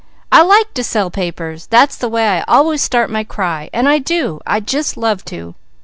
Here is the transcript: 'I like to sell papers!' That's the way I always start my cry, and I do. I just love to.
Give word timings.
'I 0.31 0.41
like 0.41 0.73
to 0.73 0.83
sell 0.83 1.11
papers!' 1.11 1.67
That's 1.67 1.95
the 1.95 2.09
way 2.09 2.27
I 2.27 2.43
always 2.47 2.81
start 2.81 3.11
my 3.11 3.23
cry, 3.23 3.69
and 3.71 3.87
I 3.87 3.99
do. 3.99 4.39
I 4.47 4.59
just 4.59 4.97
love 4.97 5.23
to. 5.25 5.53